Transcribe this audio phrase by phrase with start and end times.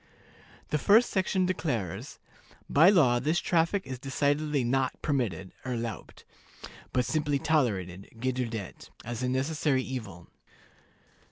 [0.71, 2.17] The first section declares,
[2.67, 6.23] "By law this traffic is decidedly not permitted (erlaubt),
[6.91, 10.27] but simply tolerated (geduldet) as a necessary evil."